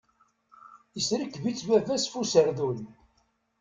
Iserkeb-itt 0.99 1.67
baba-s 1.69 2.05
f 2.07 2.13
userdun. 2.19 2.79